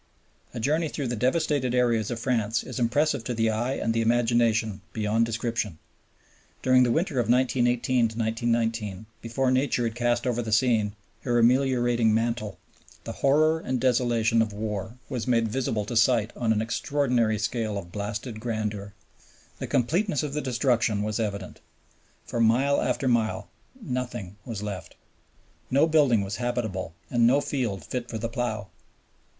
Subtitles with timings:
[0.55, 4.01] A journey through the devastated areas of France is impressive to the eye and the
[4.01, 5.77] imagination beyond description.
[6.63, 8.11] During the winter of 1918
[8.51, 12.57] 19, before Nature had cast over the scene her ameliorating mantle,
[13.03, 17.77] the horror and desolation of war was made visible to sight on an extraordinary scale
[17.77, 18.95] of blasted grandeur.
[19.59, 21.59] The completeness of the destruction was evident.
[22.25, 23.49] For mile after mile
[23.79, 24.95] nothing was left.
[25.69, 28.69] No building was habitable and no field fit for the plow.